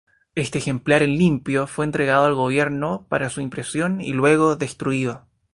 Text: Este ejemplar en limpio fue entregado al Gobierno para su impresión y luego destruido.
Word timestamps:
Este 0.33 0.57
ejemplar 0.57 1.03
en 1.03 1.15
limpio 1.19 1.67
fue 1.67 1.85
entregado 1.85 2.25
al 2.25 2.33
Gobierno 2.33 3.05
para 3.07 3.29
su 3.29 3.39
impresión 3.39 4.01
y 4.01 4.13
luego 4.13 4.55
destruido. 4.55 5.27